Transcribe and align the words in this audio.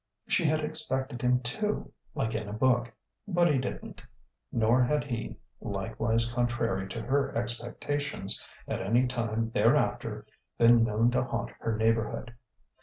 She 0.27 0.45
had 0.45 0.61
expected 0.61 1.21
him 1.21 1.41
to 1.41 1.93
like 2.15 2.33
in 2.33 2.49
a 2.49 2.53
book; 2.53 2.91
but 3.27 3.53
he 3.53 3.59
didn't, 3.59 4.03
nor 4.51 4.81
had 4.83 5.03
he 5.03 5.37
(likewise 5.59 6.33
contrary 6.33 6.89
to 6.89 7.03
her 7.03 7.31
expectations) 7.37 8.43
at 8.67 8.81
any 8.81 9.05
time 9.05 9.51
thereafter 9.51 10.25
been 10.57 10.83
known 10.83 11.11
to 11.11 11.23
haunt 11.23 11.51
her 11.59 11.77
neighbourhood. 11.77 12.33